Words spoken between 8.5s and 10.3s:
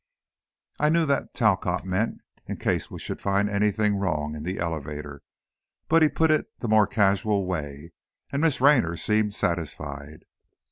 Raynor seemed satisfied.